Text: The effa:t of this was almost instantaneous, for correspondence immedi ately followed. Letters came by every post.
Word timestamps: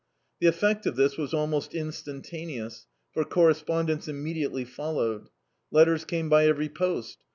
The 0.39 0.47
effa:t 0.47 0.89
of 0.89 0.95
this 0.95 1.15
was 1.15 1.31
almost 1.31 1.75
instantaneous, 1.75 2.87
for 3.11 3.23
correspondence 3.23 4.07
immedi 4.07 4.47
ately 4.49 4.67
followed. 4.67 5.29
Letters 5.69 6.03
came 6.05 6.27
by 6.27 6.47
every 6.47 6.69
post. 6.69 7.19